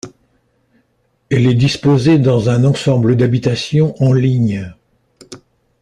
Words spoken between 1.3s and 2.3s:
est disposée